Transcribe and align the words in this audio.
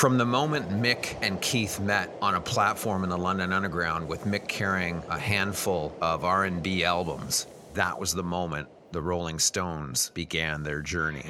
From 0.00 0.16
the 0.16 0.24
moment 0.24 0.70
Mick 0.70 1.14
and 1.20 1.38
Keith 1.42 1.78
met 1.78 2.10
on 2.22 2.34
a 2.34 2.40
platform 2.40 3.04
in 3.04 3.10
the 3.10 3.18
London 3.18 3.52
Underground 3.52 4.08
with 4.08 4.24
Mick 4.24 4.48
carrying 4.48 5.02
a 5.10 5.18
handful 5.18 5.94
of 6.00 6.24
R&B 6.24 6.84
albums, 6.84 7.46
that 7.74 8.00
was 8.00 8.14
the 8.14 8.22
moment 8.22 8.66
the 8.92 9.02
Rolling 9.02 9.38
Stones 9.38 10.10
began 10.14 10.62
their 10.62 10.80
journey. 10.80 11.26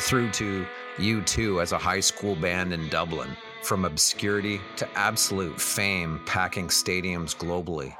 Through 0.00 0.30
to 0.30 0.66
U2 0.96 1.60
as 1.60 1.72
a 1.72 1.78
high 1.78 2.00
school 2.00 2.34
band 2.34 2.72
in 2.72 2.88
Dublin, 2.88 3.36
from 3.62 3.84
obscurity 3.84 4.58
to 4.76 4.88
absolute 4.98 5.60
fame 5.60 6.22
packing 6.24 6.68
stadiums 6.68 7.36
globally. 7.36 7.94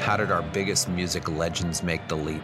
How 0.00 0.16
did 0.16 0.30
our 0.30 0.42
biggest 0.42 0.88
music 0.88 1.28
legends 1.28 1.82
make 1.82 2.06
the 2.06 2.14
leap? 2.14 2.42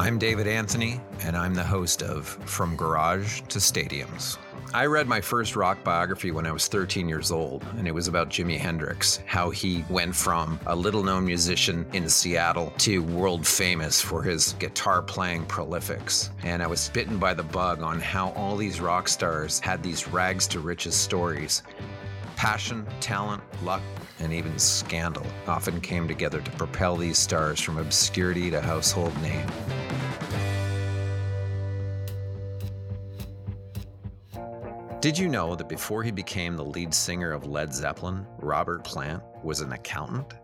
I'm 0.00 0.18
David 0.18 0.46
Anthony, 0.46 0.98
and 1.24 1.36
I'm 1.36 1.52
the 1.52 1.62
host 1.62 2.02
of 2.02 2.26
From 2.26 2.74
Garage 2.74 3.42
to 3.50 3.58
Stadiums. 3.58 4.38
I 4.72 4.86
read 4.86 5.06
my 5.06 5.20
first 5.20 5.56
rock 5.56 5.84
biography 5.84 6.30
when 6.30 6.46
I 6.46 6.52
was 6.52 6.68
13 6.68 7.06
years 7.06 7.30
old, 7.30 7.62
and 7.76 7.86
it 7.86 7.92
was 7.92 8.08
about 8.08 8.30
Jimi 8.30 8.56
Hendrix, 8.56 9.20
how 9.26 9.50
he 9.50 9.84
went 9.90 10.16
from 10.16 10.58
a 10.64 10.74
little 10.74 11.02
known 11.02 11.26
musician 11.26 11.84
in 11.92 12.08
Seattle 12.08 12.72
to 12.78 13.02
world 13.02 13.46
famous 13.46 14.00
for 14.00 14.22
his 14.22 14.54
guitar 14.54 15.02
playing 15.02 15.44
prolifics. 15.44 16.30
And 16.44 16.62
I 16.62 16.66
was 16.66 16.88
bitten 16.88 17.18
by 17.18 17.34
the 17.34 17.42
bug 17.42 17.82
on 17.82 18.00
how 18.00 18.30
all 18.30 18.56
these 18.56 18.80
rock 18.80 19.06
stars 19.06 19.60
had 19.60 19.82
these 19.82 20.08
rags 20.08 20.46
to 20.46 20.60
riches 20.60 20.94
stories. 20.94 21.62
Passion, 22.36 22.86
talent, 23.00 23.42
luck, 23.62 23.82
and 24.20 24.32
even 24.32 24.58
scandal 24.58 25.26
often 25.46 25.78
came 25.80 26.08
together 26.08 26.40
to 26.40 26.50
propel 26.52 26.96
these 26.96 27.18
stars 27.18 27.60
from 27.60 27.76
obscurity 27.76 28.50
to 28.50 28.60
household 28.62 29.14
name. 29.20 29.46
Did 35.00 35.18
you 35.18 35.28
know 35.30 35.56
that 35.56 35.66
before 35.66 36.02
he 36.02 36.10
became 36.10 36.56
the 36.56 36.64
lead 36.64 36.92
singer 36.92 37.32
of 37.32 37.46
Led 37.46 37.72
Zeppelin, 37.72 38.26
Robert 38.38 38.84
Plant 38.84 39.22
was 39.42 39.62
an 39.62 39.72
accountant? 39.72 40.34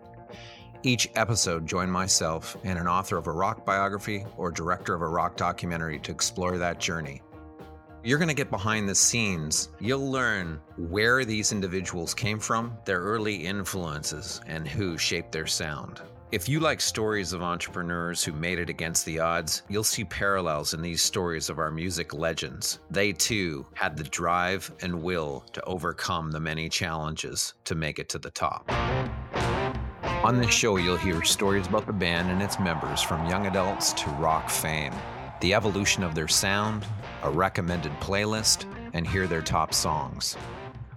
Each 0.83 1.11
episode, 1.15 1.67
join 1.67 1.91
myself 1.91 2.57
and 2.65 2.79
an 2.79 2.89
author 2.89 3.19
of 3.19 3.27
a 3.27 3.33
rock 3.33 3.67
biography 3.67 4.25
or 4.39 4.51
director 4.51 4.95
of 4.95 5.03
a 5.03 5.09
rock 5.09 5.37
documentary 5.37 5.99
to 5.99 6.11
explore 6.11 6.57
that 6.57 6.81
journey. 6.81 7.21
You're 8.03 8.17
going 8.17 8.29
to 8.29 8.35
get 8.35 8.49
behind 8.49 8.89
the 8.89 8.95
scenes. 8.95 9.69
You'll 9.79 10.11
learn 10.11 10.59
where 10.79 11.27
these 11.27 11.53
individuals 11.53 12.15
came 12.15 12.39
from, 12.39 12.79
their 12.87 13.01
early 13.01 13.35
influences, 13.35 14.41
and 14.47 14.67
who 14.67 14.97
shaped 14.97 15.33
their 15.33 15.47
sound. 15.47 16.01
If 16.33 16.49
you 16.49 16.59
like 16.59 16.81
stories 16.81 17.33
of 17.33 17.41
entrepreneurs 17.41 18.25
who 18.25 18.33
made 18.33 18.59
it 18.59 18.69
against 18.69 19.07
the 19.07 19.21
odds, 19.21 19.63
you'll 19.69 19.85
see 19.85 20.05
parallels 20.05 20.75
in 20.75 20.83
these 20.83 21.01
stories 21.01 21.49
of 21.49 21.61
our 21.61 21.71
music 21.71 22.13
legends. 22.13 22.81
They 22.91 23.13
too 23.13 23.65
had 23.75 23.97
the 23.97 24.03
drive 24.03 24.73
and 24.81 25.05
will 25.05 25.45
to 25.53 25.63
overcome 25.67 26.33
the 26.33 26.41
many 26.41 26.69
challenges 26.69 27.55
to 27.65 27.77
make 27.77 28.01
it 28.01 28.09
to 28.09 28.19
the 28.19 28.33
top. 28.33 28.69
On 30.25 30.41
this 30.41 30.51
show, 30.51 30.79
you'll 30.79 30.97
hear 30.97 31.23
stories 31.23 31.69
about 31.69 31.87
the 31.87 31.93
band 31.93 32.29
and 32.29 32.43
its 32.43 32.59
members 32.59 33.01
from 33.01 33.31
young 33.31 33.47
adults 33.47 33.93
to 33.93 34.11
rock 34.11 34.51
fame, 34.51 34.95
the 35.41 35.55
evolution 35.55 36.03
of 36.03 36.17
their 36.17 36.27
sound, 36.27 36.85
a 37.23 37.31
recommended 37.31 37.93
playlist, 38.01 38.65
and 38.95 39.07
hear 39.07 39.29
their 39.29 39.43
top 39.43 39.73
songs. 39.73 40.37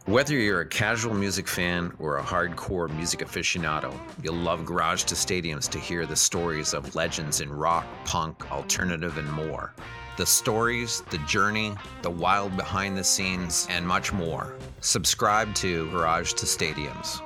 Whether 0.09 0.33
you're 0.33 0.61
a 0.61 0.65
casual 0.65 1.13
music 1.13 1.47
fan 1.47 1.93
or 1.99 2.17
a 2.17 2.23
hardcore 2.23 2.89
music 2.89 3.19
aficionado, 3.19 3.93
you'll 4.23 4.33
love 4.33 4.65
Garage 4.65 5.03
to 5.03 5.13
Stadiums 5.13 5.69
to 5.69 5.77
hear 5.77 6.07
the 6.07 6.15
stories 6.15 6.73
of 6.73 6.95
legends 6.95 7.41
in 7.41 7.53
rock, 7.53 7.85
punk, 8.05 8.51
alternative, 8.51 9.19
and 9.19 9.31
more. 9.31 9.71
The 10.17 10.25
stories, 10.25 11.03
the 11.11 11.19
journey, 11.19 11.75
the 12.01 12.09
wild 12.09 12.57
behind 12.57 12.97
the 12.97 13.03
scenes, 13.03 13.67
and 13.69 13.87
much 13.87 14.11
more. 14.11 14.55
Subscribe 14.81 15.53
to 15.55 15.87
Garage 15.91 16.33
to 16.33 16.47
Stadiums. 16.47 17.21